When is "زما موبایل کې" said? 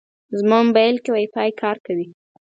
0.39-1.09